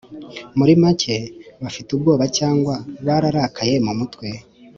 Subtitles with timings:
[0.57, 1.17] muri make,
[1.61, 4.27] bafite ubwoba cyangwa bararakaye mumutwe